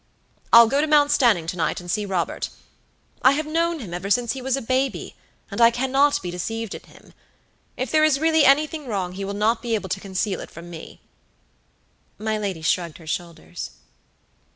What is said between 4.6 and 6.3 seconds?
baby, and I cannot